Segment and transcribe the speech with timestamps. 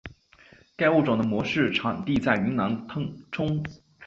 [0.75, 3.63] 该物种的模式产地在云南腾冲。